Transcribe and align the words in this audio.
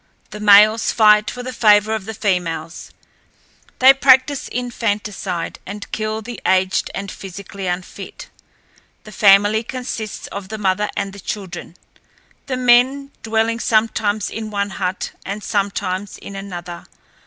The 0.31 0.39
males 0.39 0.91
fight 0.91 1.29
for 1.29 1.43
the 1.43 1.53
favor 1.53 1.93
of 1.93 2.05
the 2.05 2.15
females. 2.15 2.89
They 3.77 3.93
practice 3.93 4.47
infanticide, 4.47 5.59
and 5.63 5.91
kill 5.91 6.23
the 6.23 6.41
aged 6.43 6.89
and 6.95 7.11
physically 7.11 7.67
unfit. 7.67 8.27
The 9.03 9.11
family 9.11 9.61
consists 9.61 10.25
of 10.29 10.49
the 10.49 10.57
mother 10.57 10.89
and 10.97 11.13
the 11.13 11.19
children, 11.19 11.75
the 12.47 12.57
men 12.57 13.11
dwelling 13.21 13.59
sometimes 13.59 14.31
in 14.31 14.49
one 14.49 14.71
hut 14.71 15.11
and 15.23 15.43
sometimes 15.43 16.17
in 16.17 16.35
another. 16.35 16.87